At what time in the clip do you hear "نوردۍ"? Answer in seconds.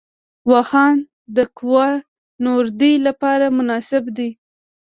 2.45-2.93